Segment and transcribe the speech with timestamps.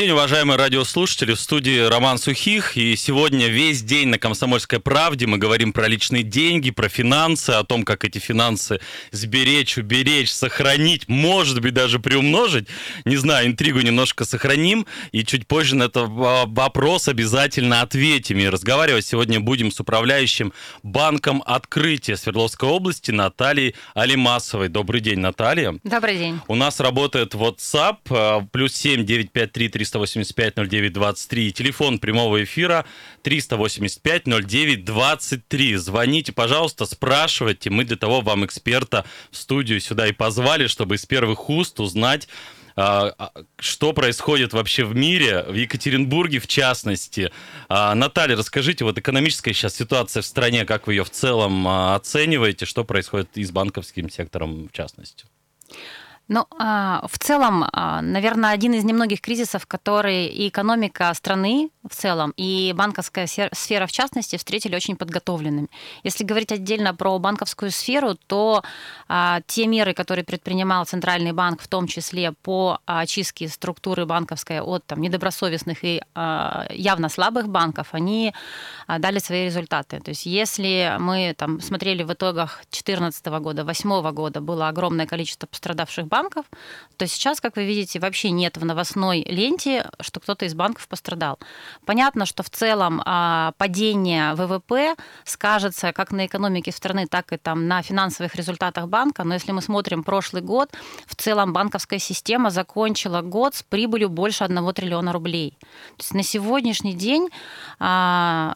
[0.00, 1.34] День, уважаемые радиослушатели.
[1.34, 2.78] В студии Роман Сухих.
[2.78, 7.64] И сегодня весь день на «Комсомольской правде» мы говорим про личные деньги, про финансы, о
[7.64, 8.80] том, как эти финансы
[9.10, 12.66] сберечь, уберечь, сохранить, может быть, даже приумножить.
[13.04, 14.86] Не знаю, интригу немножко сохраним.
[15.12, 18.38] И чуть позже на этот вопрос обязательно ответим.
[18.38, 24.68] И разговаривать сегодня будем с управляющим банком открытия Свердловской области Натальей Алимасовой.
[24.68, 25.78] Добрый день, Наталья.
[25.84, 26.40] Добрый день.
[26.48, 31.52] У нас работает WhatsApp э, плюс 7 953 385 09 23.
[31.52, 32.84] Телефон прямого эфира
[33.22, 35.76] 385 09 23.
[35.76, 37.70] Звоните, пожалуйста, спрашивайте.
[37.70, 42.28] Мы для того вам эксперта в студию сюда и позвали, чтобы из первых уст узнать,
[42.76, 47.30] а, а, что происходит вообще в мире, в Екатеринбурге в частности.
[47.68, 52.66] А, Наталья, расскажите, вот экономическая сейчас ситуация в стране, как вы ее в целом оцениваете,
[52.66, 55.26] что происходит и с банковским сектором в частности?
[56.32, 61.92] Ну, а, в целом, а, наверное, один из немногих кризисов, который и экономика страны в
[61.92, 65.66] целом, и банковская сфера в частности встретили очень подготовленными.
[66.04, 68.62] Если говорить отдельно про банковскую сферу, то
[69.08, 74.86] а, те меры, которые предпринимал Центральный банк, в том числе по очистке структуры банковской от
[74.86, 76.00] там, недобросовестных и
[76.70, 78.32] явно слабых банков, они
[78.86, 79.98] дали свои результаты.
[80.00, 85.46] То есть если мы там, смотрели в итогах 2014 года, 2008 года было огромное количество
[85.46, 86.44] пострадавших банков, банков,
[86.96, 91.38] то сейчас, как вы видите, вообще нет в новостной ленте, что кто-то из банков пострадал.
[91.86, 97.68] Понятно, что в целом а, падение ВВП скажется как на экономике страны, так и там
[97.68, 99.24] на финансовых результатах банка.
[99.24, 100.70] Но если мы смотрим прошлый год,
[101.06, 105.56] в целом банковская система закончила год с прибылью больше 1 триллиона рублей.
[105.96, 107.30] То есть на сегодняшний день
[107.78, 108.54] а,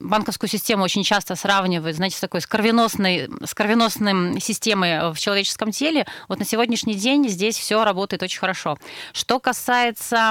[0.00, 5.70] банковскую систему очень часто сравнивают, знаете, с такой с кровеносной, с кровеносной системой в человеческом
[5.70, 6.06] теле.
[6.28, 8.78] Вот на сегодня сегодняшний день здесь все работает очень хорошо.
[9.12, 10.30] Что касается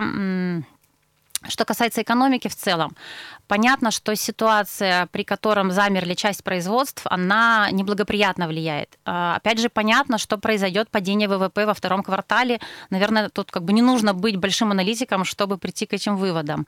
[1.47, 2.95] что касается экономики в целом,
[3.51, 8.97] Понятно, что ситуация, при котором замерли часть производств, она неблагоприятно влияет.
[9.03, 12.61] А, опять же, понятно, что произойдет падение ВВП во втором квартале.
[12.91, 16.65] Наверное, тут как бы не нужно быть большим аналитиком, чтобы прийти к этим выводам.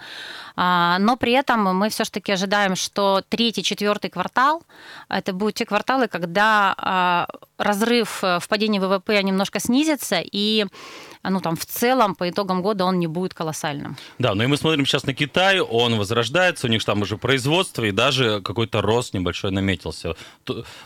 [0.57, 4.61] А, но при этом мы все-таки ожидаем, что третий, четвертый квартал
[5.07, 10.65] это будут те кварталы, когда а, разрыв в падении ВВП немножко снизится и
[11.29, 13.95] ну, там, в целом, по итогам года он не будет колоссальным.
[14.19, 17.83] Да, ну и мы смотрим сейчас на Китай, он возрождается, у них там уже производство,
[17.83, 20.15] и даже какой-то рост небольшой наметился.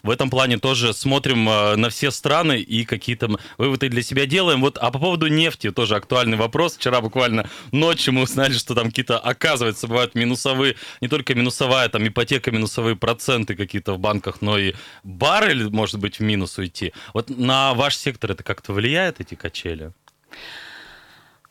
[0.04, 4.62] В этом плане тоже смотрим э, на все страны и какие-то выводы для себя делаем.
[4.62, 6.76] Вот, а по поводу нефти тоже актуальный вопрос.
[6.76, 12.08] Вчера буквально ночью мы узнали, что там какие-то, оказывается, бывают минусовые, не только минусовая, там
[12.08, 14.74] ипотека, минусовые проценты какие-то в банках, но и
[15.04, 16.94] баррель может быть в минус уйти.
[17.14, 19.92] Вот на ваш сектор это как-то влияет, эти качели?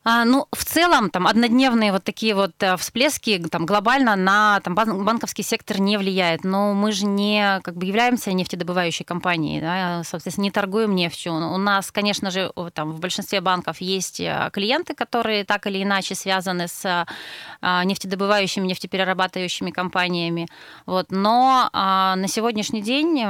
[0.09, 4.77] А, ну, в целом, там, однодневные вот такие вот э, всплески там, глобально на там,
[4.77, 6.45] банковский сектор не влияет.
[6.45, 11.35] Но мы же не как бы являемся нефтедобывающей компанией, да, соответственно, не торгуем нефтью.
[11.35, 16.15] У нас, конечно же, там, в большинстве банков есть э, клиенты, которые так или иначе
[16.15, 17.05] связаны с э,
[17.85, 20.47] нефтедобывающими, нефтеперерабатывающими компаниями.
[20.87, 21.11] Вот.
[21.11, 23.25] Но а, на сегодняшний день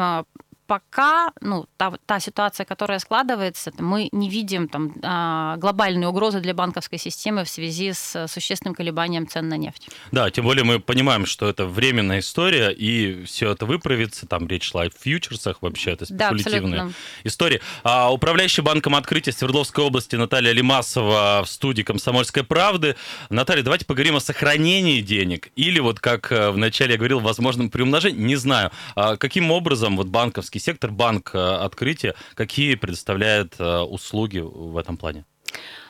[0.67, 6.55] пока ну, та, та ситуация, которая складывается, мы не видим там, а, глобальной угрозы для
[6.55, 9.89] банковской системы в связи с существенным колебанием цен на нефть.
[10.13, 14.27] Да, тем более мы понимаем, что это временная история, и все это выправится.
[14.27, 16.91] Там речь шла о фьючерсах, вообще это спекулятивная да,
[17.25, 17.61] история.
[17.83, 22.97] А управляющий банком открытия Свердловской области Наталья Лимасова в студии «Комсомольской правды».
[23.31, 25.51] Наталья, давайте поговорим о сохранении денег.
[25.57, 28.21] Или вот, как э, вначале я говорил, возможном приумножении.
[28.21, 33.79] Не знаю, а каким образом вот банковский банковский сектор, банк э, открытия, какие предоставляет э,
[33.91, 35.25] услуги в этом плане?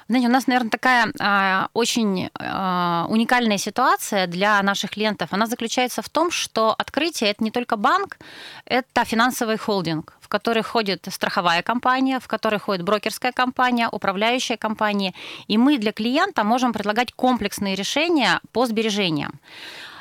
[0.09, 5.33] Знаете, у нас, наверное, такая а, очень а, уникальная ситуация для наших клиентов.
[5.33, 8.19] Она заключается в том, что открытие это не только банк,
[8.67, 15.13] это финансовый холдинг, в который входит страховая компания, в который входит брокерская компания, управляющая компания.
[15.49, 19.41] И мы для клиента можем предлагать комплексные решения по сбережениям.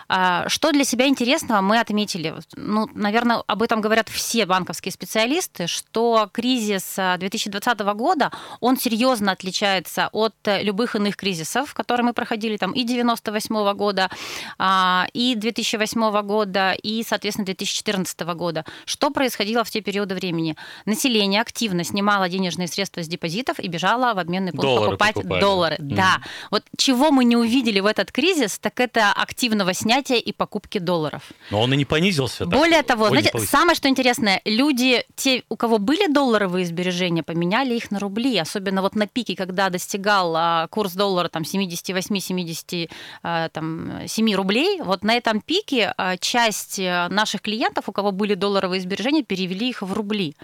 [0.07, 2.36] А, что для себя интересного мы отметили?
[2.56, 9.31] Ну, наверное, об этом говорят все банковские специалисты, что кризис 2020 а, года, он серьезно
[9.31, 14.10] отличается от любых иных кризисов, которые мы проходили там и 98 года,
[14.57, 18.66] а, и 2008 года, и, соответственно, 2014 года.
[18.86, 20.56] Что происходило в те периоды времени?
[20.86, 25.42] Население активно снимало денежные средства с депозитов и бежало в обменный пункт доллары покупать покупали.
[25.42, 25.75] доллары.
[25.75, 25.96] Mm.
[25.96, 26.22] Да.
[26.52, 30.80] Вот чего мы не увидели в этот кризис, так это активного снятия принятия и покупки
[30.80, 31.21] долларов.
[31.51, 32.45] Но он и не понизился.
[32.45, 32.88] Более так.
[32.88, 38.00] того, знаете, самое что интересное, люди, те, у кого были долларовые сбережения, поменяли их на
[38.00, 42.89] рубли, особенно вот на пике, когда достигал а, курс доллара там 78-77
[43.24, 48.12] а, там, 7 рублей, вот на этом пике а, часть а, наших клиентов, у кого
[48.12, 50.36] были долларовые сбережения, перевели их в рубли.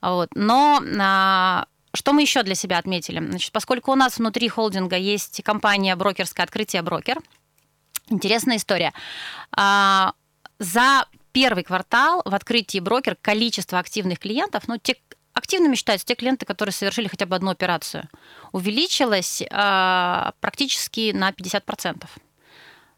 [0.00, 0.28] Вот.
[0.34, 0.80] Но
[1.94, 3.18] что мы еще для себя отметили?
[3.18, 7.18] Значит, поскольку у нас внутри холдинга есть компания брокерская «Открытие брокер»,
[8.08, 8.92] интересная история.
[9.52, 10.12] А,
[10.58, 14.96] За первый квартал в открытии брокер количество активных клиентов, ну, те,
[15.34, 18.08] активными считаются те клиенты, которые совершили хотя бы одну операцию,
[18.52, 22.06] увеличилось а, практически на 50%.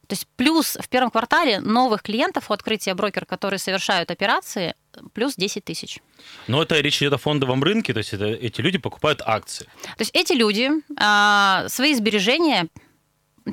[0.09, 4.75] То есть плюс в первом квартале новых клиентов у открытия брокер, которые совершают операции,
[5.13, 5.99] плюс 10 тысяч.
[6.47, 9.67] Но это речь идет о фондовом рынке, то есть это, эти люди покупают акции.
[9.83, 12.69] То есть эти люди а, свои сбережения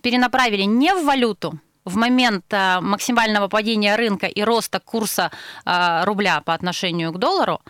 [0.02, 5.32] перенаправили не в валюту в момент а, максимального падения рынка и роста курса
[5.66, 7.62] а, рубля по отношению к доллару,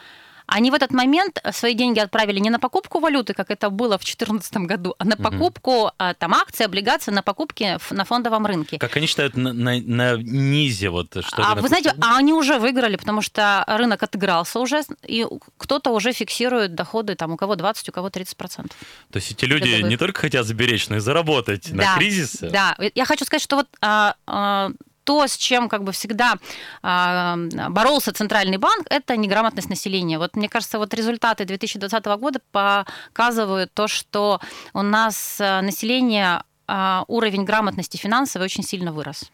[0.48, 4.02] они в этот момент свои деньги отправили не на покупку валюты, как это было в
[4.02, 8.78] 2014 году, а на покупку а, там акций, облигаций, на покупки на фондовом рынке.
[8.78, 12.60] Как они считают на, на- на низе, вот что А вы знаете, а они уже
[12.60, 15.26] выиграли, потому что рынок отыгрался уже, и
[15.58, 18.78] кто-то уже фиксирует доходы, там у кого 20, у кого 30 процентов.
[19.12, 22.50] То есть эти люди не только хотят сберечь, но и заработать на Да, кризисе.
[22.50, 24.72] Да, я хочу сказать, что вот а, а,
[25.06, 26.36] то, с чем как бы всегда
[26.82, 27.38] а,
[27.70, 30.18] боролся Центральный банк, это неграмотность населения.
[30.18, 34.42] Вот мне кажется, вот результаты 2020 года показывают то, что
[34.74, 39.32] у нас а, население а, уровень грамотности финансовой очень сильно вырос.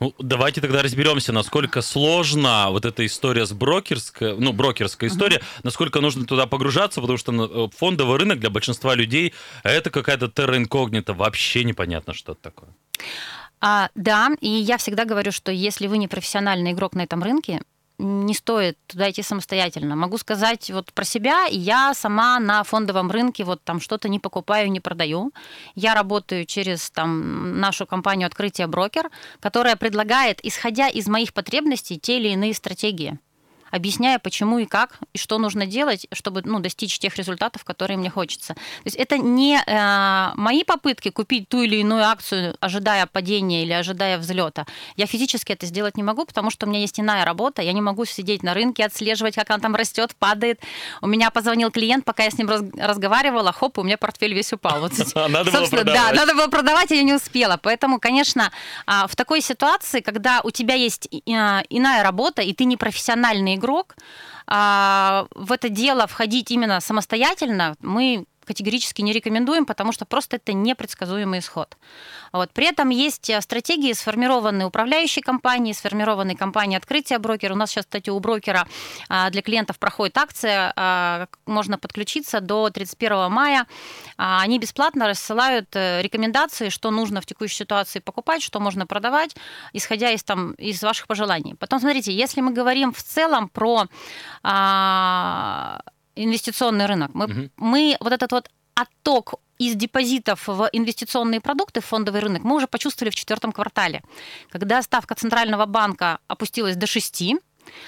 [0.00, 6.00] Ну, давайте тогда разберемся, насколько сложна вот эта история с брокерской, ну, брокерская история, насколько
[6.00, 11.14] нужно туда погружаться, потому что ну, фондовый рынок для большинства людей это какая-то терра инкогнита,
[11.14, 12.70] вообще непонятно, что это такое.
[13.66, 17.62] А, да, и я всегда говорю, что если вы не профессиональный игрок на этом рынке,
[17.96, 19.96] не стоит туда идти самостоятельно.
[19.96, 24.70] Могу сказать вот про себя, я сама на фондовом рынке вот там что-то не покупаю,
[24.70, 25.32] не продаю.
[25.76, 32.18] Я работаю через там нашу компанию «Открытие брокер», которая предлагает, исходя из моих потребностей, те
[32.18, 33.18] или иные стратегии
[33.74, 38.10] объясняя, почему и как, и что нужно делать, чтобы ну, достичь тех результатов, которые мне
[38.10, 38.54] хочется.
[38.54, 43.72] То есть это не э, мои попытки купить ту или иную акцию, ожидая падения или
[43.72, 44.66] ожидая взлета.
[44.96, 47.62] Я физически это сделать не могу, потому что у меня есть иная работа.
[47.62, 50.60] Я не могу сидеть на рынке, отслеживать, как она там растет, падает.
[51.02, 54.52] У меня позвонил клиент, пока я с ним раз- разговаривала, хоп, у меня портфель весь
[54.52, 54.80] упал.
[54.80, 56.14] Вот, Надо было собственно, да, продавать.
[56.16, 57.58] надо было продавать, я не успела.
[57.60, 58.52] Поэтому, конечно,
[58.86, 63.56] а, в такой ситуации, когда у тебя есть а, иная работа, и ты не профессиональный
[63.64, 63.96] игрок,
[64.46, 70.52] а, в это дело входить именно самостоятельно мы категорически не рекомендуем, потому что просто это
[70.52, 71.76] непредсказуемый исход.
[72.32, 72.50] Вот.
[72.52, 77.54] При этом есть э, стратегии, сформированные управляющей компанией, сформированные компанией открытия брокера.
[77.54, 78.66] У нас сейчас, кстати, у брокера
[79.08, 83.66] а, для клиентов проходит акция, а, можно подключиться до 31 мая.
[84.16, 89.36] А, Они бесплатно рассылают э, рекомендации, что нужно в текущей ситуации покупать, что можно продавать,
[89.72, 91.54] исходя из, там, из ваших пожеланий.
[91.54, 93.88] Потом, смотрите, если мы говорим в целом про
[96.16, 97.50] инвестиционный рынок, мы, Мгм.
[97.56, 102.66] мы вот этот вот отток из депозитов в инвестиционные продукты, в фондовый рынок, мы уже
[102.66, 104.02] почувствовали в четвертом квартале,
[104.50, 107.36] когда ставка Центрального банка опустилась до 6,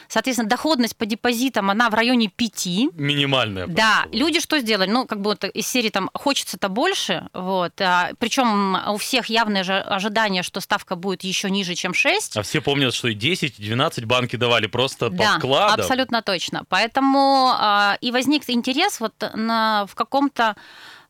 [0.08, 3.66] соответственно, доходность по депозитам, она в районе 5, Минимальная.
[3.66, 4.18] да, просто.
[4.18, 4.90] люди что сделали?
[4.90, 9.74] Ну, как бы вот из серии там хочется-то больше, вот, причем у всех явное же
[9.78, 12.36] ожидание, что ставка будет еще ниже, чем 6.
[12.36, 15.80] А все помнят, что и 10, и 12 банки давали просто по Да, вкладам.
[15.80, 16.64] абсолютно точно.
[16.68, 20.56] Поэтому а, и возник интерес вот на, в каком-то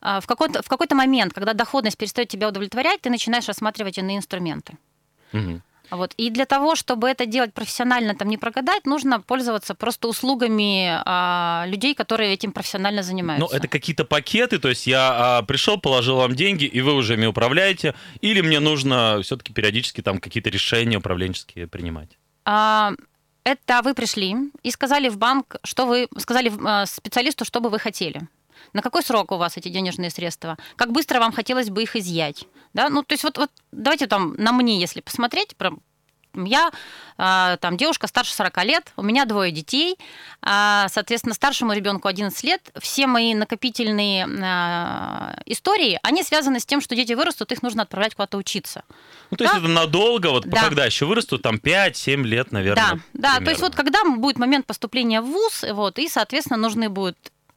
[0.01, 4.19] а, в какой-то, в какой-то момент, когда доходность перестает тебя удовлетворять, ты начинаешь рассматривать иные
[4.19, 4.77] инструменты.
[5.33, 5.63] Мгм.
[5.91, 6.13] Вот.
[6.17, 11.65] И для того, чтобы это делать профессионально, там не прогадать, нужно пользоваться просто услугами а,
[11.67, 13.49] людей, которые этим профессионально занимаются.
[13.49, 17.15] Ну, это какие-то пакеты, то есть я а, пришел, положил вам деньги, и вы уже
[17.15, 22.19] ими управляете, или мне нужно все-таки периодически там какие-то решения управленческие принимать?
[22.45, 22.93] А,
[23.45, 27.79] это вы пришли и сказали в банк, что вы сказали а, специалисту, что бы вы
[27.79, 28.23] хотели.
[28.73, 30.57] На какой срок у вас эти денежные средства?
[30.77, 32.47] Как быстро вам хотелось бы их изъять?
[32.75, 32.89] Да?
[32.89, 35.81] Ну, то есть вот, вот давайте там на мне, если посмотреть, прям
[36.45, 36.71] я
[37.17, 39.97] а, там девушка старше 40 лет, у меня двое детей,
[40.43, 42.71] а, соответственно, старшему ребенку 11 лет.
[42.79, 48.15] Все мои накопительные а, истории, они связаны с тем, что дети вырастут, их нужно отправлять
[48.15, 48.85] куда-то учиться.
[49.31, 49.61] Ну, то есть Да.
[49.61, 50.61] это надолго, вот Да.
[50.61, 53.01] когда еще вырастут, там 5-7 лет, наверное.
[53.15, 56.89] Да, да, то есть вот когда будет момент поступления в ВУЗ, вот, и, соответственно, нужны
[56.89, 57.17] будут,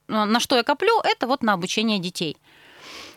[0.10, 2.38] на что я коплю, это вот на обучение детей.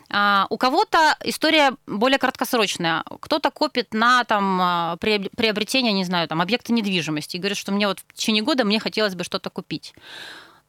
[0.09, 3.03] А, у кого-то история более краткосрочная.
[3.19, 7.87] Кто-то копит на там, а, приобретение, не знаю, там, объекта недвижимости и говорит, что мне
[7.87, 9.93] вот в течение года мне хотелось бы что-то купить.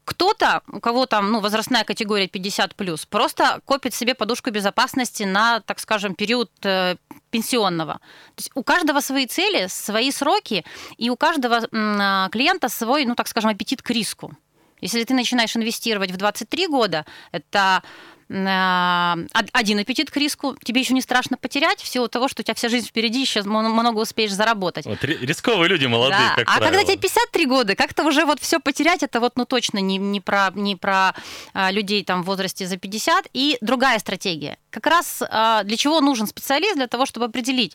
[0.06, 5.60] Кто-то, у кого там ну, возрастная категория 50 плюс, просто копит себе подушку безопасности на,
[5.60, 6.96] так скажем, период э,
[7.30, 7.94] пенсионного.
[8.34, 10.64] То есть у каждого свои цели, свои сроки,
[10.98, 14.36] и у каждого м, клиента свой, ну так скажем, аппетит к риску.
[14.84, 17.82] Если ты начинаешь инвестировать в 23 года, это
[18.30, 19.16] а,
[19.54, 22.54] один аппетит к риску, тебе еще не страшно потерять, в силу того, что у тебя
[22.54, 24.84] вся жизнь впереди, еще много успеешь заработать.
[24.84, 26.34] Вот рисковые люди молодые, да.
[26.36, 26.66] как А правило.
[26.66, 30.20] когда тебе 53 года, как-то уже вот все потерять, это вот ну точно не, не
[30.20, 31.14] про, не про
[31.54, 33.28] а, людей там в возрасте за 50.
[33.32, 34.58] И другая стратегия.
[34.68, 36.76] Как раз а, для чего нужен специалист?
[36.76, 37.74] Для того, чтобы определить,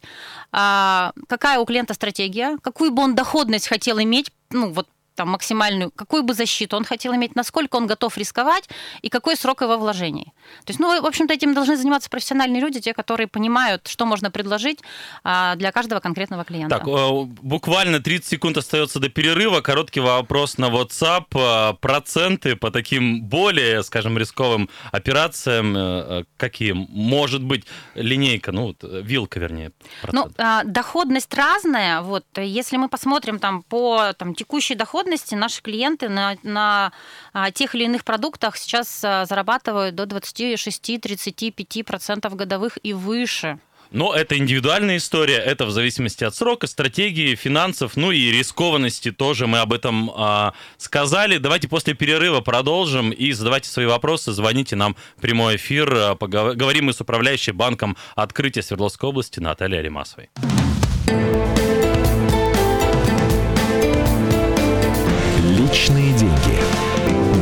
[0.51, 4.87] а, какая у клиента стратегия, какую бы он доходность хотел иметь, ну вот
[5.19, 8.69] там, максимальную, какую бы защиту он хотел иметь, насколько он готов рисковать
[9.01, 10.31] и какой срок его вложений.
[10.63, 14.31] То есть, ну, в общем-то, этим должны заниматься профессиональные люди, те, которые понимают, что можно
[14.31, 14.79] предложить
[15.25, 16.77] а, для каждого конкретного клиента.
[16.77, 19.59] Так, э, буквально 30 секунд остается до перерыва.
[19.59, 21.25] Короткий вопрос на WhatsApp.
[21.35, 26.71] Э, проценты по таким более, скажем, рисковым операциям э, какие?
[26.71, 29.71] Может быть, линейка, ну, вилка, вернее.
[30.01, 30.37] Процент.
[30.37, 32.01] Ну, доходность разная.
[32.01, 36.91] Вот, если мы посмотрим там по там, текущей доходности, доходности наши клиенты на, на
[37.33, 43.59] а, тех или иных продуктах сейчас а, зарабатывают до 26-35% годовых и выше.
[43.91, 49.47] Но это индивидуальная история, это в зависимости от срока, стратегии, финансов, ну и рискованности тоже
[49.47, 51.39] мы об этом а, сказали.
[51.39, 56.15] Давайте после перерыва продолжим и задавайте свои вопросы, звоните нам в прямой эфир.
[56.17, 60.29] Поговорим мы с управляющей банком открытия Свердловской области Натальей Алимасовой.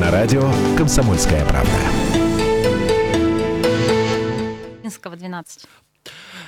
[0.07, 1.69] На радио «Комсомольская правда».
[4.81, 5.65] Минского 12.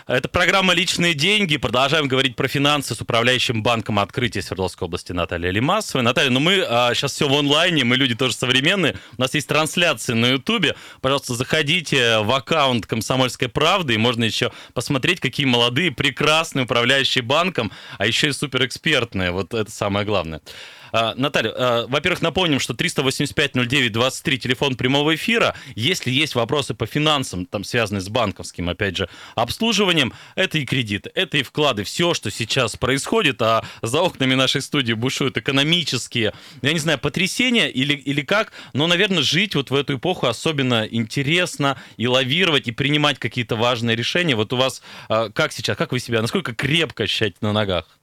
[0.07, 1.57] Это программа «Личные деньги».
[1.57, 6.05] Продолжаем говорить про финансы с управляющим банком открытия Свердловской области Натальей Лимасовой.
[6.05, 8.95] Наталья, ну мы а, сейчас все в онлайне, мы люди тоже современные.
[9.17, 10.77] У нас есть трансляции на Ютубе.
[11.01, 17.73] Пожалуйста, заходите в аккаунт «Комсомольской правды», и можно еще посмотреть, какие молодые, прекрасные управляющие банком,
[17.97, 19.31] а еще и суперэкспертные.
[19.31, 20.39] Вот это самое главное.
[20.91, 25.55] А, Наталья, а, во-первых, напомним, что 385-09-23, телефон прямого эфира.
[25.75, 31.12] Если есть вопросы по финансам, там, связанные с банковским, опять же, обслуживанием, это и кредиты,
[31.13, 31.84] это и вклады.
[31.84, 37.69] Все, что сейчас происходит, а за окнами нашей студии бушуют экономические, я не знаю, потрясения
[37.69, 42.72] или, или как, но, наверное, жить вот в эту эпоху особенно интересно и лавировать, и
[42.72, 44.36] принимать какие-то важные решения.
[44.36, 47.99] Вот у вас а, как сейчас, как вы себя, насколько крепко ощущаете на ногах?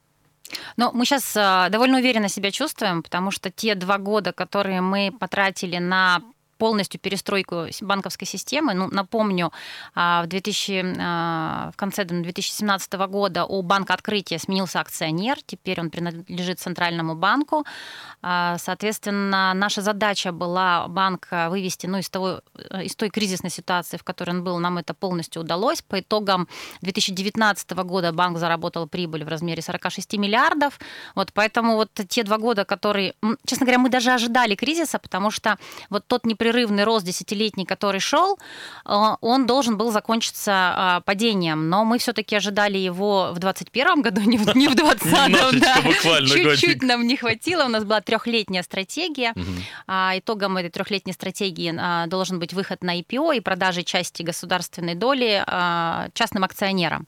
[0.76, 5.12] Но мы сейчас а, довольно уверенно себя чувствуем, потому что те два года, которые мы
[5.18, 6.22] потратили на
[6.58, 8.74] полностью перестройку банковской системы.
[8.74, 9.52] Ну, напомню,
[9.94, 15.90] а, в, 2000, а, в конце 2017 года у банка открытия сменился акционер, теперь он
[15.90, 17.64] принадлежит Центральному банку.
[18.22, 22.40] А, соответственно, наша задача была банк вывести ну, из, того,
[22.82, 25.82] из той кризисной ситуации, в которой он был, нам это полностью удалось.
[25.82, 26.48] По итогам
[26.82, 30.78] 2019 года банк заработал прибыль в размере 46 миллиардов.
[31.14, 33.14] Вот поэтому вот те два года, которые,
[33.46, 35.58] честно говоря, мы даже ожидали кризиса, потому что
[35.90, 38.38] вот тот непредвиденный непрерывный рост десятилетний, который шел,
[38.84, 41.68] э, он должен был закончиться а, падением.
[41.68, 45.60] Но мы все-таки ожидали его в 2021 году, не в 2020.
[45.60, 45.80] Да.
[45.82, 47.64] буквально Чуть-чуть нам не хватило.
[47.64, 49.34] У нас была трехлетняя стратегия.
[49.86, 54.94] А, итогом этой трехлетней стратегии а, должен быть выход на IPO и продажи части государственной
[54.94, 55.44] доли
[56.14, 57.06] частным акционерам.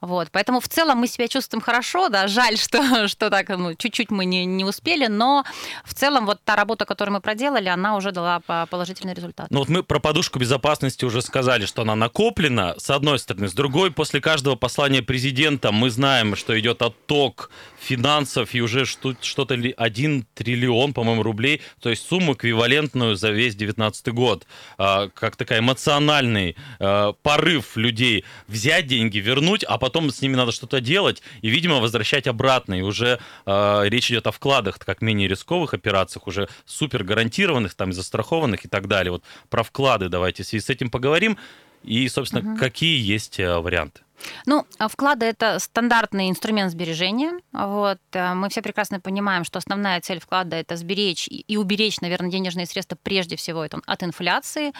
[0.00, 4.10] Вот, поэтому в целом мы себя чувствуем хорошо, да, жаль, что, что так, ну, чуть-чуть
[4.10, 5.44] мы не, не успели, но
[5.84, 9.48] в целом вот та работа, которую мы проделали, она уже дала положительный результат.
[9.50, 13.48] Ну вот мы про подушку безопасности уже сказали, что она накоплена, с одной стороны.
[13.48, 19.54] С другой, после каждого послания президента мы знаем, что идет отток финансов и уже что-то
[19.54, 24.46] ли 1 триллион, по-моему, рублей, то есть сумму эквивалентную за весь 2019 год.
[24.76, 30.52] А, как такая эмоциональный а, порыв людей взять деньги, вернуть, а потом с ними надо
[30.52, 32.78] что-то делать и, видимо, возвращать обратно.
[32.78, 37.92] И уже а, речь идет о вкладах, как менее рисковых операциях, уже супер гарантированных, там,
[37.92, 39.12] застрахованных и так далее.
[39.12, 41.38] Вот про вклады давайте в связи с этим поговорим.
[41.84, 42.58] И, собственно, угу.
[42.58, 44.00] какие есть варианты?
[44.46, 47.38] Ну, а вклады– это стандартный инструмент сбережения.
[47.52, 47.98] Вот.
[48.12, 52.66] Э, мы все прекрасно понимаем, что основная цель вклада– это сберечь и уберечь, наверное, денежные
[52.66, 54.72] средства прежде всего это от инфляции.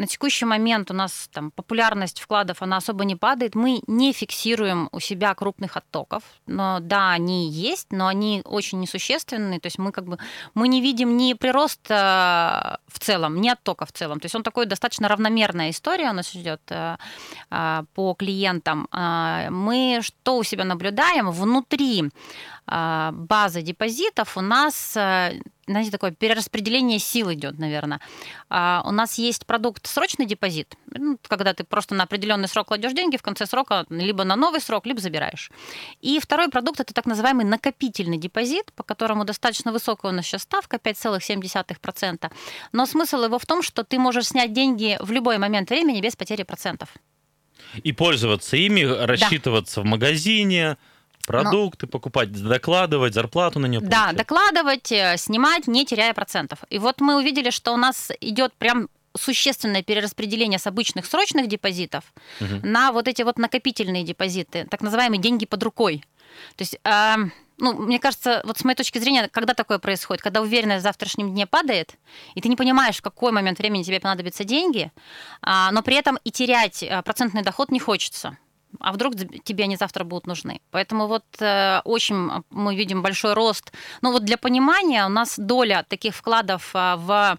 [0.00, 3.54] На текущий момент у нас там популярность вкладов, она особо не падает.
[3.54, 6.22] Мы не фиксируем у себя крупных оттоков.
[6.46, 9.60] Но да, они есть, но они очень несущественные.
[9.60, 10.16] То есть мы как бы
[10.54, 14.20] мы не видим ни прироста в целом, ни оттока в целом.
[14.20, 16.96] То есть он такой достаточно равномерная история у нас идет э,
[17.50, 18.88] а, по клиентам.
[18.90, 21.30] Мы что у себя наблюдаем?
[21.30, 22.10] Внутри
[22.66, 25.40] базы депозитов у нас э,
[25.70, 28.00] знаете, такое перераспределение сил идет, наверное.
[28.48, 32.92] А у нас есть продукт срочный депозит, ну, когда ты просто на определенный срок кладешь
[32.92, 35.50] деньги, в конце срока либо на новый срок, либо забираешь.
[36.00, 40.42] И второй продукт это так называемый накопительный депозит, по которому достаточно высокая у нас сейчас
[40.42, 42.30] ставка 5,7%.
[42.72, 46.16] Но смысл его в том, что ты можешь снять деньги в любой момент времени без
[46.16, 46.88] потери процентов.
[47.84, 49.82] И пользоваться ими, рассчитываться да.
[49.82, 50.76] в магазине,
[51.30, 51.90] Продукты Но...
[51.90, 56.58] покупать, докладывать, зарплату на нее Да, докладывать, э, снимать, не теряя процентов.
[56.70, 62.04] И вот мы увидели, что у нас идет прям существенное перераспределение с обычных срочных депозитов
[62.40, 62.60] угу.
[62.62, 66.04] на вот эти вот накопительные депозиты, так называемые деньги под рукой.
[66.56, 67.14] То есть, э,
[67.58, 71.30] ну, мне кажется, вот с моей точки зрения, когда такое происходит, когда уверенность в завтрашнем
[71.32, 71.96] дне падает,
[72.34, 74.92] и ты не понимаешь, в какой момент времени тебе понадобятся деньги,
[75.42, 78.38] э, но при этом и терять э, процентный доход не хочется
[78.78, 80.60] а вдруг тебе они завтра будут нужны.
[80.70, 83.72] Поэтому вот э, очень мы видим большой рост.
[84.02, 87.38] Ну вот для понимания у нас доля таких вкладов э, в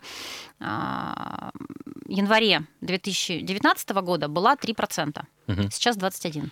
[0.59, 0.65] э,
[2.07, 5.23] январе 2019 года была 3%.
[5.47, 5.69] Угу.
[5.71, 6.49] Сейчас 21%.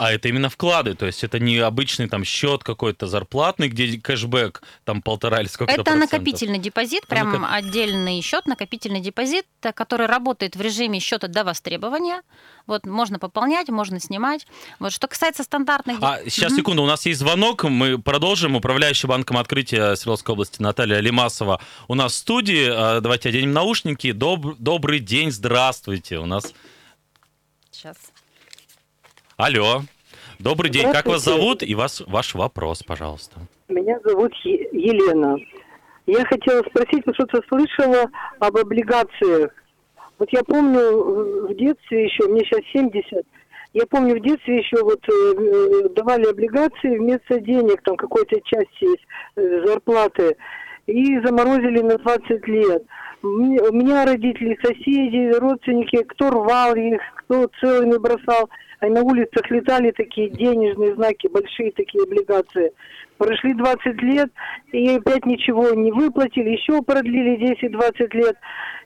[0.00, 4.62] А это именно вклады, то есть это не обычный там счет какой-то зарплатный, где кэшбэк
[4.84, 7.48] там полтора или сколько-то Это накопительный депозит, прям накоп...
[7.52, 12.22] отдельный счет, накопительный депозит, который работает в режиме счета до востребования.
[12.66, 14.46] Вот можно пополнять, можно снимать.
[14.78, 15.98] Вот что касается стандартных...
[16.00, 18.56] А сейчас, секунду, у нас есть звонок, мы продолжим.
[18.56, 22.70] Управляющий банком открытия Свердловской области Наталья Лимасова у нас в студии.
[22.72, 24.12] А, давайте оденем наушники.
[24.12, 24.56] Доб...
[24.58, 26.18] Добрый день, здравствуйте.
[26.20, 26.54] У нас...
[27.70, 27.96] Сейчас.
[29.42, 29.80] Алло.
[30.38, 30.92] Добрый день.
[30.92, 31.62] Как вас зовут?
[31.62, 33.38] И вас, ваш вопрос, пожалуйста.
[33.70, 35.38] Меня зовут Елена.
[36.06, 39.50] Я хотела спросить, вы что-то слышала об облигациях?
[40.18, 43.24] Вот я помню в детстве еще, мне сейчас 70,
[43.72, 48.88] я помню в детстве еще вот э, давали облигации вместо денег, там какой-то части
[49.36, 50.36] э, зарплаты,
[50.86, 52.82] и заморозили на 20 лет.
[53.22, 53.26] У
[53.72, 60.30] меня родители, соседи, родственники, кто рвал их, кто целыми бросал а на улицах летали такие
[60.30, 62.72] денежные знаки, большие такие облигации.
[63.18, 64.30] Прошли 20 лет,
[64.72, 68.36] и опять ничего не выплатили, еще продлили 10-20 лет.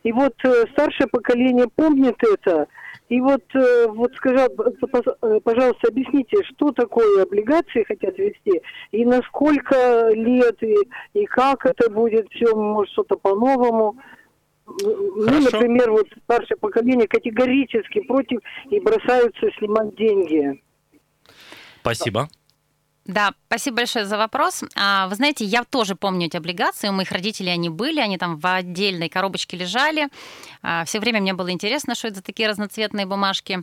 [0.02, 2.66] И вот э, старшее поколение помнит это.
[3.08, 9.22] И вот, э, вот скажи, э, пожалуйста, объясните, что такое облигации хотят вести, и на
[9.28, 10.74] сколько лет, и,
[11.12, 13.96] и как это будет, все, может, что-то по-новому.
[14.66, 20.62] Ну, например, вот старшее поколение категорически против и бросаются снимать деньги.
[21.80, 22.28] Спасибо.
[23.06, 24.64] Да, спасибо большое за вопрос.
[24.76, 26.88] А, вы знаете, я тоже помню эти облигации.
[26.88, 30.08] У моих родителей они были, они там в отдельной коробочке лежали.
[30.62, 33.60] А, Все время мне было интересно, что это за такие разноцветные бумажки.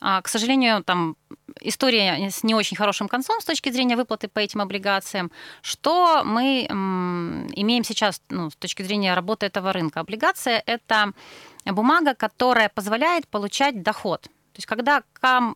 [0.00, 1.14] А, к сожалению, там
[1.60, 5.30] история с не очень хорошим концом с точки зрения выплаты по этим облигациям.
[5.62, 10.00] Что мы имеем сейчас ну, с точки зрения работы этого рынка?
[10.00, 11.12] Облигация– это
[11.64, 14.28] бумага, которая позволяет получать доход
[14.60, 15.02] есть когда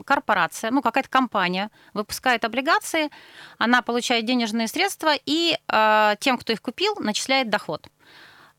[0.04, 3.10] корпорация, ну какая-то компания выпускает облигации,
[3.58, 7.86] она получает денежные средства и э, тем, кто их купил, начисляет доход.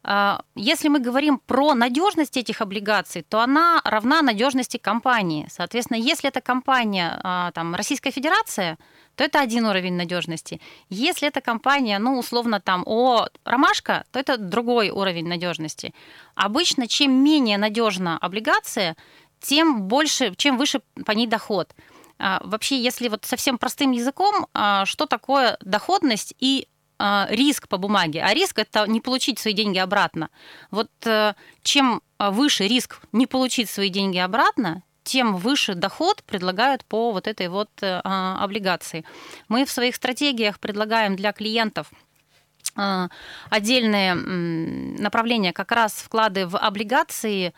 [0.03, 5.47] Э, если мы говорим про надежность этих облигаций, то она равна надежности компании.
[5.49, 8.77] Соответственно, если это компания э, там, Российская Федерация,
[9.15, 10.59] то это один уровень надежности.
[10.89, 15.93] Если это компания, ну, условно, там, о, ромашка, то это другой уровень надежности.
[16.35, 18.95] Обычно, чем менее надежна облигация,
[19.45, 21.73] тем больше, чем выше по ней доход.
[22.17, 27.77] А, вообще, если вот совсем простым языком, а, что такое доходность и а, риск по
[27.77, 28.23] бумаге.
[28.23, 30.29] А риск это не получить свои деньги обратно.
[30.71, 37.11] Вот э, чем выше риск не получить свои деньги обратно, тем выше доход предлагают по
[37.11, 39.03] вот этой вот э, облигации.
[39.49, 41.91] Мы в своих стратегиях предлагаем для клиентов
[43.49, 47.53] отдельные направления, как раз вклады в облигации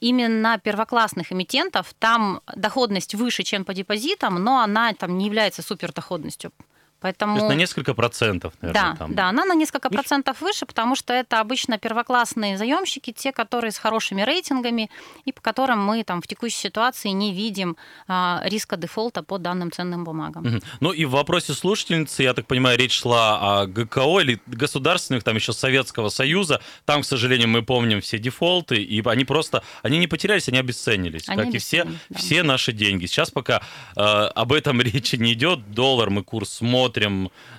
[0.00, 6.52] именно первоклассных эмитентов там доходность выше, чем по депозитам, но она там не является супердоходностью.
[7.00, 7.34] Поэтому...
[7.36, 9.14] То есть на несколько процентов, наверное, да, там.
[9.14, 13.78] да, она на несколько процентов выше, потому что это обычно первоклассные заемщики, те, которые с
[13.78, 14.90] хорошими рейтингами
[15.24, 17.76] и по которым мы там в текущей ситуации не видим
[18.08, 20.42] а, риска дефолта по данным ценным бумагам.
[20.42, 20.62] Мгм.
[20.80, 25.36] Ну и в вопросе слушательницы, я так понимаю, речь шла о ГКО или государственных, там
[25.36, 26.60] еще Советского Союза.
[26.84, 31.28] Там, к сожалению, мы помним все дефолты, и они просто, они не потерялись, они обесценились,
[31.28, 32.18] Они как и все, да.
[32.18, 33.06] все наши деньги.
[33.06, 33.62] Сейчас пока
[33.96, 36.87] э, об этом речи не идет, доллар мы курс смотрим,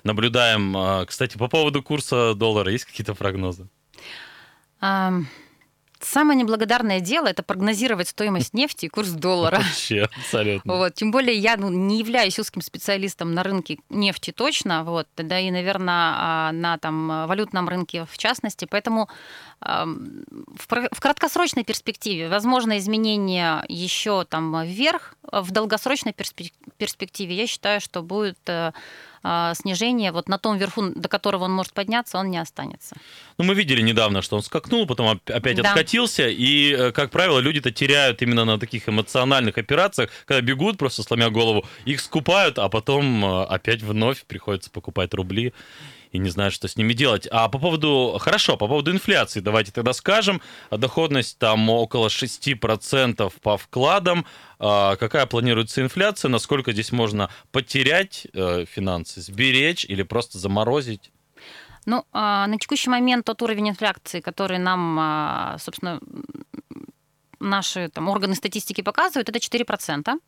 [0.04, 0.76] наблюдаем.
[0.76, 3.68] Э, Кстати, по поводу курса доллара есть какие-то прогнозы?
[4.82, 5.28] Ам,
[6.02, 9.58] Самое неблагодарное дело это прогнозировать стоимость нефти и курс доллара.
[9.60, 10.74] Вообще, абсолютно.
[10.74, 10.94] Вот.
[10.94, 15.52] Тем более я ну, не являюсь узким специалистом на рынке нефти точно, вот, да и,
[15.52, 18.66] наверное, на там, валютном рынке в частности.
[18.70, 19.10] Поэтому
[19.62, 25.16] в, краткосрочной перспективе возможно изменение еще там вверх.
[25.32, 28.72] В долгосрочной перспек- перспективе я считаю, что будет э,
[29.22, 32.96] а, снижение вот на том верху, до которого он может подняться, он не останется.
[33.38, 35.70] Ну, мы видели недавно, что он скакнул, потом оп- опять Да.
[35.70, 41.04] откатился, и, э, как правило, люди-то теряют именно на таких эмоциональных операциях, когда бегут просто
[41.04, 45.54] сломя голову, их скупают, а потом э, опять вновь приходится покупать рубли
[46.12, 47.28] и не знают, что с ними делать.
[47.32, 50.42] А по поводу, хорошо, по поводу инфляции, давайте тогда скажем,
[50.72, 54.26] доходность там около 6% по вкладам,
[54.60, 61.12] А какая планируется инфляция, насколько здесь можно потерять э, финансы, сберечь или просто заморозить?
[61.86, 66.00] Ну, а, на текущий момент тот уровень инфляции, который нам, а, собственно,
[67.40, 70.20] наши там, органы статистики показывают, это 4%.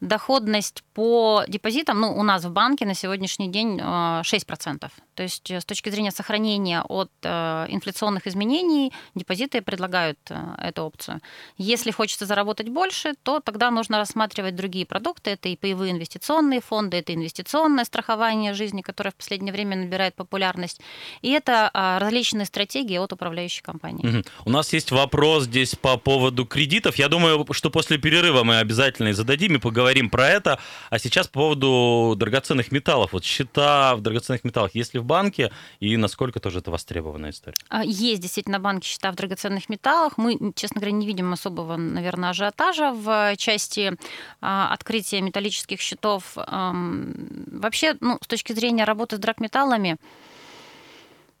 [0.00, 4.90] Доходность по депозитам, ну, у нас в банке на сегодняшний день а, 6%.
[5.18, 10.36] То есть э, с точки зрения сохранения от э, инфляционных изменений депозиты предлагают э,
[10.68, 11.20] эту опцию.
[11.56, 15.30] Если хочется заработать больше, то тогда нужно рассматривать другие продукты.
[15.30, 20.80] Это и паевые инвестиционные фонды, это инвестиционное страхование жизни, которое в последнее время набирает популярность.
[21.20, 24.06] И это а, различные стратегии от управляющей компании.
[24.06, 24.24] Мгм.
[24.44, 26.94] У нас есть вопрос здесь по поводу кредитов.
[26.94, 30.60] Я думаю, что после перерыва мы обязательно и зададим и поговорим про это.
[30.90, 33.12] А сейчас по поводу драгоценных металлов.
[33.12, 37.56] Вот счета в драгоценных металлах есть ли в банке и насколько тоже это востребованная история?
[37.68, 40.16] А, Есть действительно банки счета в драгоценных металлах.
[40.16, 43.96] Мы, честно говоря, не видим особого, наверное, ажиотажа в части
[44.40, 46.36] а, открытия металлических счетов.
[46.36, 49.96] Вообще, ну, с точки зрения работы с драгметаллами,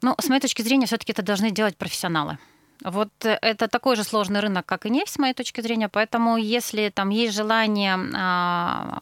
[0.02, 2.38] ну, с моей точки зрения, все-таки это должны делать профессионалы.
[2.84, 5.88] Вот э, это такой же сложный рынок, как и нефть, с моей точки зрения.
[5.88, 9.00] Поэтому, если там есть желание а,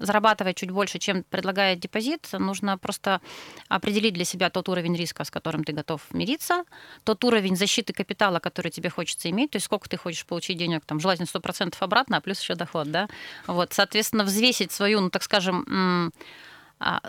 [0.00, 3.20] зарабатывать чуть больше, чем предлагает депозит, нужно просто
[3.68, 6.64] определить для себя тот уровень риска, с которым ты готов мириться,
[7.04, 10.84] тот уровень защиты капитала, который тебе хочется иметь, то есть сколько ты хочешь получить денег,
[10.84, 13.08] там, желательно 100% обратно, а плюс еще доход, да.
[13.46, 16.12] Вот, соответственно, взвесить свою, ну, так скажем,
[16.78, 17.00] а,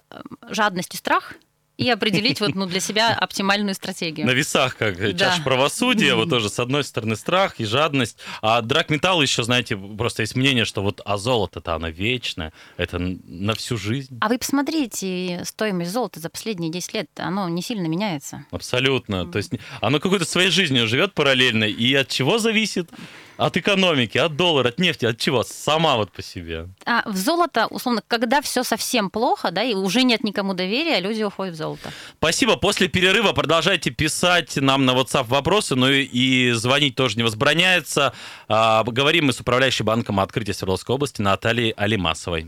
[0.49, 1.33] жадность и страх
[1.77, 4.25] и определить вот, ну, для себя оптимальную стратегию.
[4.25, 5.13] На весах, как Да.
[5.13, 10.23] чаша правосудия, вот тоже с одной стороны страх и жадность, а драгметалл еще, знаете, просто
[10.23, 14.17] есть мнение, что вот а золото-то оно вечное, это на всю жизнь.
[14.21, 18.45] А вы посмотрите стоимость золота за последние 10 лет, оно не сильно меняется.
[18.51, 19.25] Абсолютно.
[19.31, 21.65] То есть оно какой-то своей жизнью живет параллельно.
[21.65, 22.89] И от чего зависит?
[23.37, 25.43] От экономики, от доллара, от нефти, от чего?
[25.43, 26.67] Сама вот по себе.
[26.85, 31.21] А в золото, условно, когда все совсем плохо, да, и уже нет никому доверия, люди
[31.21, 31.91] уходят в золото.
[32.17, 32.55] Спасибо.
[32.55, 38.13] После перерыва продолжайте писать нам на WhatsApp вопросы, ну и, и звонить тоже не возбраняется.
[38.47, 42.47] А, говорим мы с управляющей банком открытия Свердловской области Натальей Алимасовой.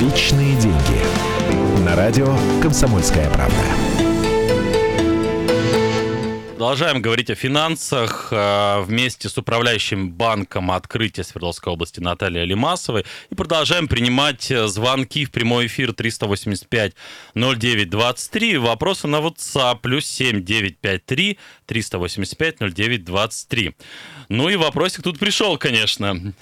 [0.00, 1.84] Личные деньги.
[1.84, 3.83] На радио «Комсомольская правда».
[6.64, 13.04] Продолжаем говорить о финансах э, вместе с управляющим банком открытия Свердловской области Натальей Алимасовой.
[13.28, 18.58] И продолжаем принимать э, звонки в прямой эфир 385-09-23.
[18.60, 23.74] Вопросы на WhatsApp плюс 7953 385-09-23.
[24.30, 26.14] Ну и вопросик тут пришел, конечно.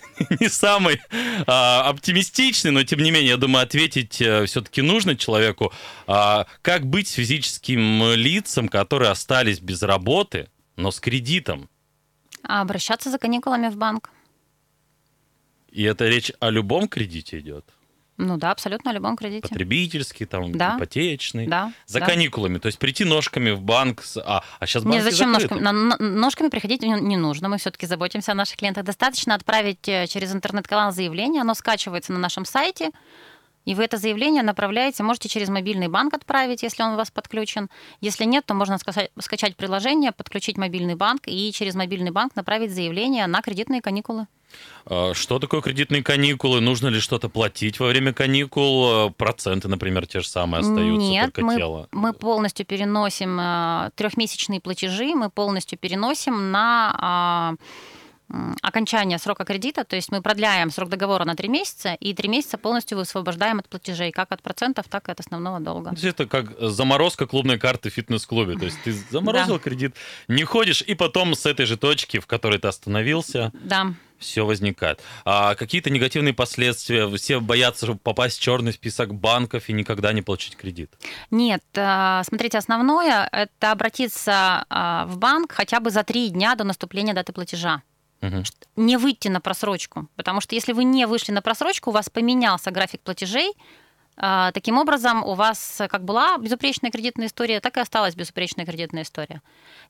[0.41, 1.01] Не самый
[1.47, 5.73] а, оптимистичный, но тем не менее, я думаю, ответить все-таки нужно человеку.
[6.07, 11.69] А, как быть с физическим лицам, которые остались без работы, но с кредитом?
[12.43, 14.11] А обращаться за каникулами в банк.
[15.71, 17.65] И это речь о любом кредите идет?
[18.19, 19.49] Ну да, абсолютно о любом кредите.
[19.49, 20.77] Потребительский, там, Да.
[20.77, 21.47] ипотечный.
[21.47, 21.73] Да.
[21.87, 22.07] За да.
[22.07, 24.03] каникулами, то есть прийти ножками в банк.
[24.03, 25.55] с- А, а сейчас банки Не, зачем закрыты.
[25.61, 26.03] ножками?
[26.19, 27.49] Ножками приходить не, не нужно.
[27.49, 28.85] Мы все-таки заботимся о наших клиентах.
[28.85, 31.41] Достаточно отправить э, через интернет-канал заявление.
[31.41, 32.91] Оно скачивается на нашем сайте.
[33.65, 37.69] И вы это заявление направляете, можете через мобильный банк отправить, если он у вас подключен.
[38.01, 42.73] Если нет, то можно скачать, скачать приложение, подключить мобильный банк и через мобильный банк направить
[42.75, 44.27] заявление на кредитные каникулы.
[44.85, 46.61] А Что такое кредитные каникулы?
[46.61, 49.09] Нужно ли что-то платить во время каникул?
[49.09, 51.89] Э, Проценты, например, те же самые остаются, Нет, только мы, тело.
[51.93, 57.57] мы полностью переносим э, трехмесячные платежи, мы полностью переносим на
[58.33, 62.15] а, м, окончание срока кредита, то есть мы продляем срок договора на три месяца, и
[62.15, 65.91] три месяца полностью высвобождаем от платежей, как от процентов, так и от основного долга.
[65.91, 68.57] То есть это как заморозка клубной карты в фитнес-клубе.
[68.59, 69.95] То есть ты заморозил кредит,
[70.29, 73.93] не ходишь, и потом с этой же точки, в которой ты остановился, Да.
[74.19, 75.01] все возникает.
[75.25, 77.09] А какие-то негативные последствия?
[77.17, 80.91] Все боятся попасть в черный список банков и никогда не получить кредит.
[81.31, 86.65] Нет, э, смотрите, основное– это обратиться э, в банк хотя бы за три дня до
[86.65, 87.83] наступления даты платежа.
[88.23, 88.45] Мгм.
[88.77, 90.09] не выйти на просрочку.
[90.17, 93.53] Потому что если вы не вышли на просрочку, у вас поменялся график платежей.
[94.17, 99.03] А, Таким образом, у вас как была безупречная кредитная история, так и осталась безупречная кредитная
[99.05, 99.41] история.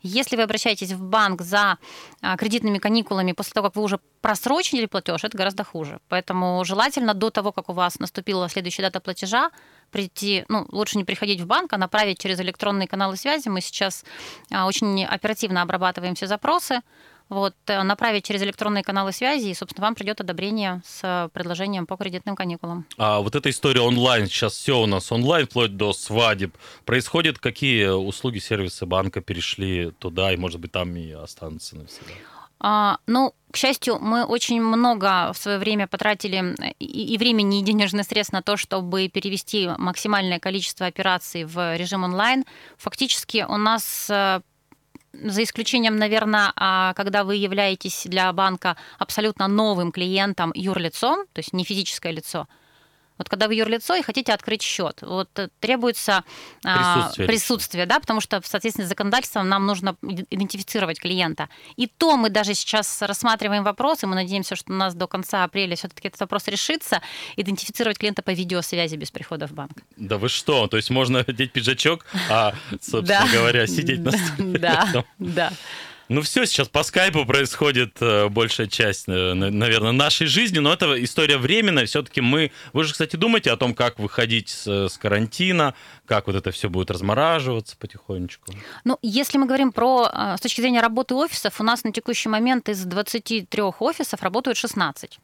[0.01, 1.77] Если вы обращаетесь в банк за
[2.21, 6.01] а, кредитными каникулами после того, как вы уже просрочили платеж, это гораздо хуже.
[6.09, 9.51] Поэтому желательно до того, как у вас наступила следующая дата платежа,
[9.91, 13.49] прийти, ну, лучше не приходить в банк, а направить через электронные каналы связи.
[13.49, 14.05] Мы сейчас
[14.53, 16.81] а, очень оперативно обрабатываем все запросы,
[17.33, 21.87] вот, э, направить через электронные каналы связи, и, собственно, вам придет одобрение с э, предложением
[21.87, 22.85] по кредитным каникулам.
[22.99, 26.55] А вот эта история онлайн, сейчас все у нас онлайн, вплоть до свадеб.
[26.85, 32.13] Происходит, какие услуги, сервисы банка перешли туда, и, может быть, там и останутся навсегда?
[32.61, 37.61] А, ну, к счастью, мы очень много в свое время потратили э, и, и времени,
[37.61, 42.45] и денежных средств на то, чтобы перевести максимальное количество операций в режим онлайн.
[42.77, 44.11] Фактически у нас
[45.13, 51.53] за исключением, наверное, а, когда вы являетесь для банка абсолютно новым клиентом юрлицом, то есть
[51.53, 52.49] не физическое лицо,
[53.19, 56.25] вот когда вы юрлицо и хотите открыть счет, вот э, требуется
[56.65, 61.49] а, Присутствие присутствие, да, потому что в соответствии с законодательством нам нужно иде- идентифицировать клиента.
[61.77, 65.45] И то мы даже сейчас рассматриваем вопрос, и мы надеемся, что у нас до конца
[65.45, 67.01] апреля все-таки этот вопрос решится,
[67.37, 69.73] идентифицировать клиента по видеосвязи без прихода в банк.
[69.97, 70.67] Да вы что?
[70.67, 74.59] То есть можно одеть пиджачок, а, собственно говоря, сидеть на стуле.
[74.59, 75.53] Да, да.
[76.13, 80.73] Ну все, сейчас по скайпу происходит э, большая часть, э, на- наверное, нашей жизни, но
[80.73, 81.87] это история временная.
[81.87, 82.53] Все-таки мы...
[82.73, 85.75] Вы же, кстати, думаете о том, как выходить с, с карантина,
[86.07, 88.53] как вот это все будет размораживаться потихонечку?
[88.85, 92.29] Ну, если мы говорим про, э, с точки зрения работы офисов, у нас на текущий
[92.29, 95.19] момент из 23 офисов работают 16.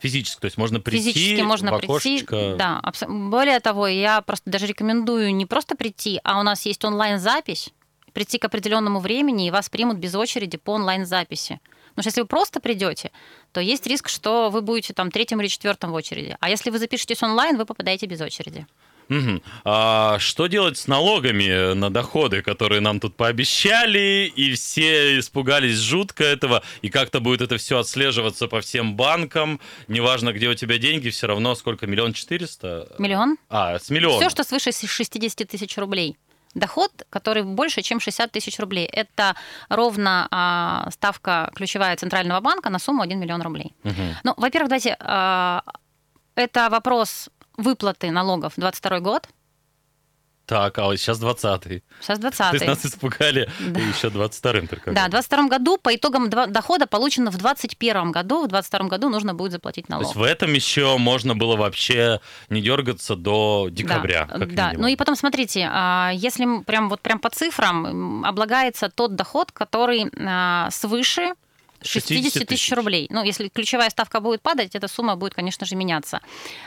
[0.00, 2.24] Физически, то есть можно прийти Физически можно в прийти.
[2.56, 6.84] Да, абсо- более того, я просто даже рекомендую не просто прийти, а у нас есть
[6.84, 7.70] онлайн-запись,
[8.14, 11.60] прийти к определенному времени, и вас примут без очереди по онлайн-записи.
[11.90, 13.10] Потому что если вы просто придете,
[13.52, 16.36] то есть риск, что вы будете там третьим или четвертым в очереди.
[16.40, 18.66] А если вы запишетесь онлайн, вы попадаете без очереди.
[19.08, 19.42] Мгм.
[19.64, 26.24] А что делать с налогами на доходы, которые нам тут пообещали, и все испугались жутко
[26.24, 31.10] этого, и как-то будет это все отслеживаться по всем банкам, неважно, где у тебя деньги,
[31.10, 32.94] все равно сколько, миллион четыреста?
[32.98, 33.36] Миллион.
[33.50, 34.20] А, с миллиона.
[34.20, 36.16] Все, что свыше 60 тысяч рублей.
[36.54, 38.86] Доход, который больше, чем 60 тысяч рублей.
[38.86, 39.34] Это
[39.68, 43.74] ровно а, ставка ключевая Центрального банка на сумму 1 миллион рублей.
[43.82, 44.16] Мгм.
[44.24, 45.62] Ну, во-первых, давайте, а,
[46.36, 49.28] это вопрос выплаты налогов 22 год,
[50.46, 51.82] Так, а вот сейчас 20-й.
[52.00, 53.80] сейчас То есть 20 нас испугали Да.
[53.80, 54.92] еще 22-м только.
[54.92, 59.34] Да, в 22 году по итогам дохода получено в 21 году, в 22 году нужно
[59.34, 60.04] будет заплатить То налог.
[60.06, 64.44] есть в этом еще можно было вообще не дергаться до декабря, Да, да.
[64.46, 64.82] минимум.
[64.82, 70.10] Ну и потом смотрите, а, если прям вот прям по цифрам облагается тот доход, который
[70.18, 71.32] а, свыше
[71.84, 72.72] 60 60 тысяч тысяч.
[72.72, 73.06] рублей.
[73.10, 76.20] Ну, если ключевая ставка будет падать, эта сумма будет, конечно же, меняться.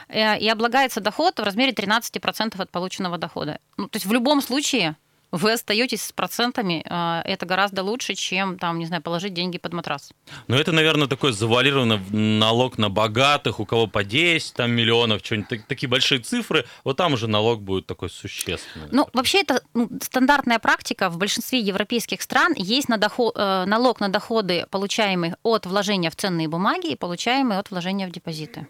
[0.10, 3.60] Э, И облагается доход в размере 13% от полученного дохода.
[3.78, 4.96] Ну, то есть в любом случае
[5.32, 9.74] вы остаетесь с процентами, э, это гораздо лучше, чем, там, не знаю, положить деньги под
[9.74, 10.12] матрас.
[10.48, 15.50] Но это, наверное, такой завуалированный налог на богатых, у кого по 10 там, миллионов, что-нибудь,
[15.50, 18.88] так- такие большие цифры, вот там уже налог будет такой существенный.
[18.92, 22.54] Ну, вообще это ну, стандартная практика в большинстве европейских стран.
[22.56, 27.60] Есть на доход, э, налог на доходы, получаемые от вложения в ценные бумаги и получаемые
[27.60, 28.68] от вложения в депозиты.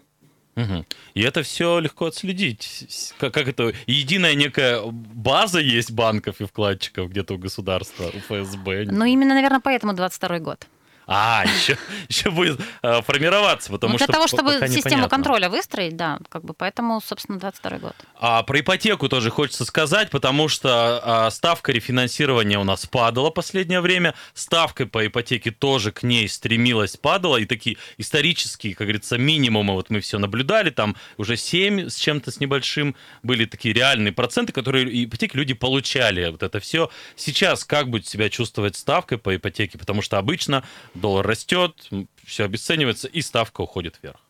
[0.58, 0.84] Мгм.
[1.14, 3.12] И это все легко отследить.
[3.18, 3.72] Как, как это?
[3.86, 8.86] Единая некая база есть банков и вкладчиков где-то у государства, у ФСБ.
[8.90, 10.66] Ну, именно, наверное, поэтому 22 год.
[11.10, 15.08] А, еще, еще будет э, формироваться, потому Ну, для что того, по- чтобы систему непонятно.
[15.08, 17.94] контроля выстроить, да, как бы поэтому, собственно, 22 год.
[18.20, 23.80] А про ипотеку тоже хочется сказать, потому что а, ставка рефинансирования у нас падала последнее
[23.80, 29.72] время, ставка по ипотеке тоже к ней стремилась, падала, и такие исторические, как говорится, минимумы,
[29.74, 34.52] вот мы все наблюдали, там уже 7 с чем-то с небольшим были такие реальные проценты,
[34.52, 36.90] которые ипотеки люди получали, вот это все.
[37.16, 40.64] Сейчас как будет себя чувствовать ставкой по ипотеке, потому что обычно
[41.00, 41.88] доллар растет,
[42.24, 44.20] все обесценивается, и ставка уходит вверх.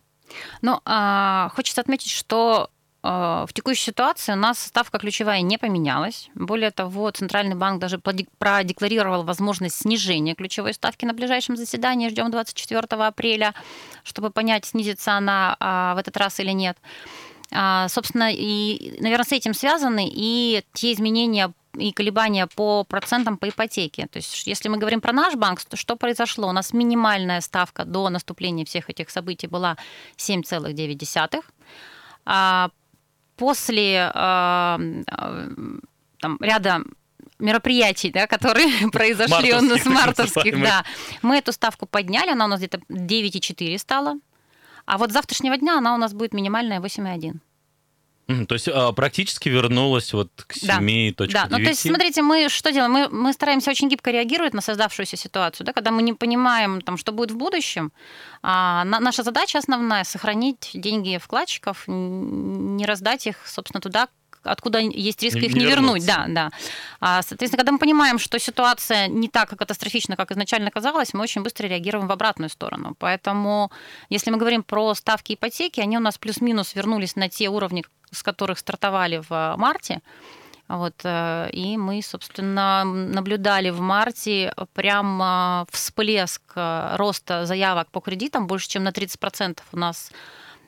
[0.63, 2.71] Ну, а, хочется отметить, что
[3.03, 6.29] а, в текущей ситуации у нас ставка ключевая не поменялась.
[6.35, 12.09] Более того, Центральный банк даже продекларировал возможность снижения ключевой ставки на ближайшем заседании.
[12.09, 13.55] Ждем 24 апреля,
[14.03, 16.77] чтобы понять, снизится она а, в этот раз или нет.
[17.51, 23.49] А, собственно, и, наверное, с этим связаны и те изменения и колебания по процентам по
[23.49, 24.07] ипотеке.
[24.07, 26.49] То есть, если мы говорим про наш банк, то что произошло?
[26.49, 29.77] У нас минимальная ставка до наступления всех этих событий была
[30.17, 31.43] 7,9.
[32.25, 32.71] А
[33.37, 34.79] после а,
[36.21, 36.83] там, ряда
[37.39, 40.85] мероприятий, да, которые произошли у нас мартовских, да,
[41.23, 44.19] мы эту ставку подняли, она у нас где-то 9,4 стала,
[44.87, 47.37] а вот с завтрашнего дня она у нас будет минимальная 8,1.
[48.49, 51.33] То есть а, практически вернулась вот к 7.9.
[51.33, 51.57] Да, да.
[51.57, 52.93] ну то есть смотрите, мы что делаем?
[52.93, 56.99] Мы, мы стараемся очень гибко реагировать на создавшуюся ситуацию, да, когда мы не понимаем, там,
[56.99, 57.91] что будет в будущем.
[58.43, 64.09] А, на, наша задача основная– сохранить деньги вкладчиков, не раздать их, собственно, туда,
[64.45, 66.07] откуда есть риск их не, не вернуть.
[66.07, 66.51] Да, да.
[67.01, 71.43] А, соответственно, когда мы понимаем, что ситуация не так катастрофична, как изначально казалось, мы очень
[71.43, 72.95] быстро реагируем в обратную сторону.
[72.99, 73.71] Поэтому,
[74.09, 78.23] если мы говорим про ставки ипотеки, они у нас плюс-минус вернулись на те уровни, с
[78.23, 80.01] которых стартовали в марте.
[80.69, 88.47] Вот, э, и мы, собственно, наблюдали в марте прям всплеск э, роста заявок по кредитам
[88.47, 90.13] больше, чем на 30% у нас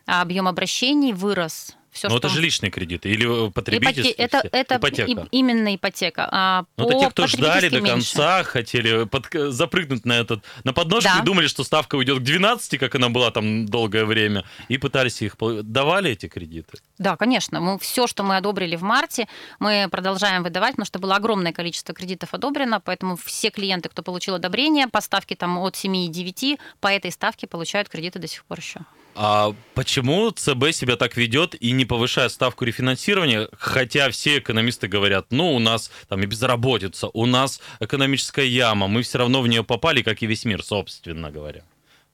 [0.06, 2.28] объем обращений вырос все, Но что...
[2.28, 4.12] это же личные кредиты или потребительские?
[4.12, 4.22] Ипоте...
[4.22, 5.10] Это, это ипотека.
[5.10, 6.28] И, именно ипотека.
[6.30, 8.50] А Но ну, это те, кто ждали до конца, меньше.
[8.50, 9.26] хотели под...
[9.52, 11.20] запрыгнуть на этот на подножку да.
[11.20, 15.20] и думали, что ставка уйдет к 12, как она была там долгое время, и пытались
[15.22, 15.36] их...
[15.40, 16.78] Давали эти кредиты?
[16.98, 17.60] Да, конечно.
[17.60, 19.26] Мы все, что мы одобрили в марте,
[19.58, 24.36] мы продолжаем выдавать, потому что было огромное количество кредитов одобрено, поэтому все клиенты, кто получил
[24.36, 28.80] одобрение по ставке там, от 7,9, по этой ставке получают кредиты до сих пор еще.
[29.14, 35.26] А почему ЦБ себя так ведет и не повышает ставку рефинансирования, хотя все экономисты говорят,
[35.30, 39.64] ну, у нас там и безработица, у нас экономическая яма, мы все равно в нее
[39.64, 41.64] попали, как и весь мир, собственно говоря.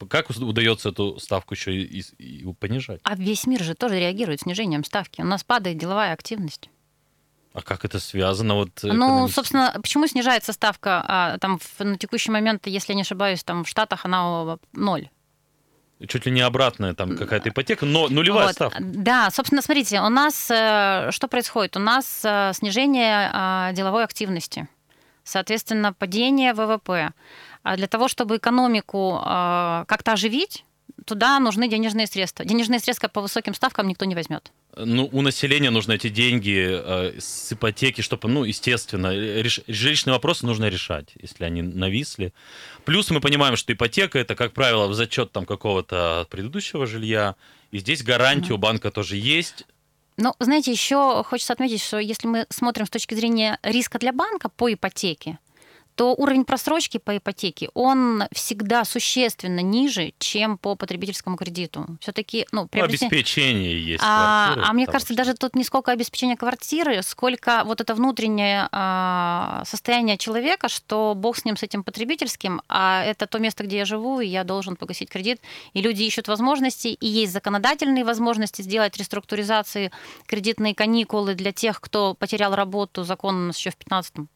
[0.09, 3.01] Как удается эту ставку еще и, и, и понижать?
[3.03, 5.23] А весь мир же тоже реагирует снижением ставки.
[5.23, 6.69] У нас падает деловая активность.
[7.55, 8.55] А как это связано?
[8.55, 11.03] Вот, ну, собственно, почему снижается ставка?
[11.07, 15.09] А, там в, на текущий момент, если я не ошибаюсь, там в Штатах она ноль
[16.07, 18.55] чуть ли не обратная там какая-то ипотека, но нулевая вот.
[18.55, 18.79] ставка.
[18.81, 21.77] Да, собственно, смотрите, у нас э, что происходит?
[21.77, 24.69] У нас э, снижение а, деловой активности,
[25.25, 27.13] соответственно, падение ВВП.
[27.63, 30.65] А для того, чтобы экономику а, как-то оживить,
[31.05, 32.45] туда нужны денежные средства.
[32.45, 34.53] Денежные средства по высоким ставкам никто не возьмет.
[34.77, 39.61] Ну, у населения нужны эти деньги э, с ипотеки, чтобы, ну, естественно, реш...
[39.67, 42.35] жилищные вопросы нужно решать, если они нависли.
[42.85, 47.37] Плюс мы понимаем, что ипотека это, как правило, в зачет там какого-то предыдущего жилья,
[47.71, 49.65] и здесь гарантия у банка тоже есть.
[50.19, 54.51] Ну, знаете, еще хочется отметить, что если мы смотрим с точки зрения риска для банка
[54.51, 55.39] по ипотеке,
[55.97, 61.87] то уровень просрочки по ипотеке, он всегда существенно ниже, чем по потребительскому кредиту.
[62.01, 63.09] Все-таки, ну, приобретение...
[63.11, 64.05] ну, обеспечение есть.
[64.07, 65.17] А, квартиры, а мне кажется, что...
[65.17, 71.39] даже тут не сколько обеспечение квартиры, сколько вот это внутреннее а, состояние человека, что бог
[71.39, 74.77] с ним, с этим потребительским, а это то место, где я живу, и я должен
[74.77, 75.41] погасить кредит.
[75.73, 79.91] И люди ищут возможности, и есть законодательные возможности сделать реструктуризации,
[80.27, 83.03] кредитные каникулы для тех, кто потерял работу.
[83.03, 84.27] Закон у нас еще в 15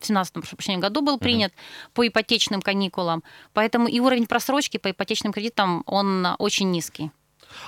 [0.00, 1.90] в 2017 прошу прощения, году был принят uh-huh.
[1.94, 3.22] по ипотечным каникулам.
[3.52, 7.10] Поэтому и уровень просрочки по ипотечным кредитам, он очень низкий.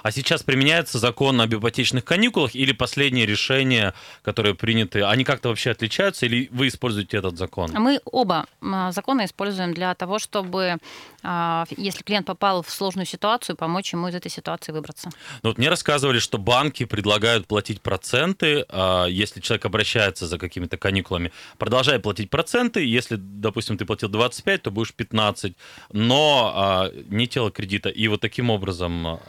[0.02, 5.70] А сейчас применяется закон об ипотечных каникулах или последние решения, которые приняты, они как-то вообще
[5.70, 7.70] отличаются или вы используете этот закон?
[7.72, 8.46] Мы оба
[8.90, 10.78] закона используем для того, чтобы,
[11.22, 15.10] а, если клиент попал в сложную ситуацию, помочь ему из этой ситуации выбраться.
[15.42, 20.76] Ну, вот мне рассказывали, что банки предлагают платить проценты, а, если человек обращается за какими-то
[20.76, 21.32] каникулами.
[21.58, 25.54] Продолжай платить проценты, если, допустим, ты платил 25, то будешь 15,
[25.92, 27.88] но а, не тело кредита.
[27.88, 29.20] И вот таким образом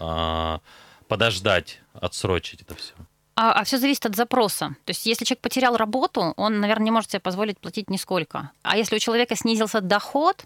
[1.07, 2.93] подождать, отсрочить это все?
[3.35, 4.75] А, а все зависит от запроса.
[4.85, 8.51] То есть, если человек потерял работу, он, наверное, не может себе позволить платить нисколько.
[8.61, 10.45] А если у человека снизился доход,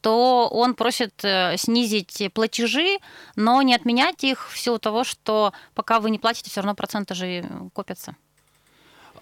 [0.00, 2.98] то он просит э, снизить платежи,
[3.34, 7.14] но не отменять их в силу того, что пока вы не платите, все равно проценты
[7.14, 8.14] же копятся.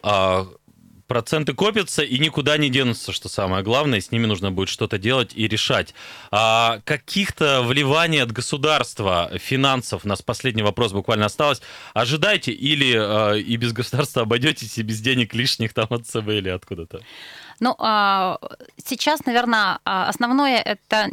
[0.02, 0.46] А
[1.06, 5.32] проценты копятся и никуда не денутся, что самое главное, с ними нужно будет что-то делать
[5.34, 5.94] и решать.
[6.30, 11.62] А каких-то вливаний от государства, финансов, у нас последний вопрос буквально осталось,
[11.94, 12.94] ожидаете или
[13.36, 17.00] э, и без государства обойдетесь, и без денег лишних там от ЦБ или откуда-то?
[17.60, 18.38] Ну, а,
[18.84, 21.10] сейчас, наверное, а, основное это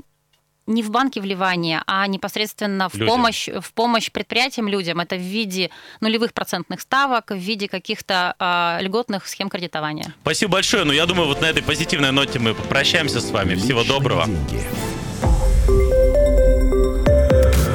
[0.68, 5.00] не в банке вливания, а непосредственно в помощь, в помощь предприятиям, людям.
[5.00, 5.70] Это в виде
[6.02, 10.14] нулевых процентных ставок, в виде каких-то э, льготных схем кредитования.
[10.22, 10.84] Спасибо большое.
[10.84, 13.56] Ну, я думаю, вот на этой позитивной ноте мы попрощаемся с вами.
[13.56, 14.26] Всего Личные доброго.
[14.26, 14.64] Деньги.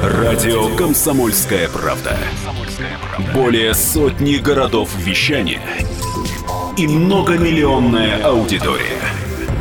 [0.03, 2.17] Радио «Комсомольская правда».
[3.33, 5.61] Более сотни городов вещания
[6.77, 9.18] и многомиллионная аудитория.